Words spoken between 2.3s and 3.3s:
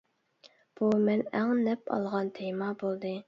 تېما بولدى.